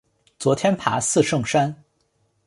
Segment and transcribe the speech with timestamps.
[0.39, 1.83] 昨天爬四圣山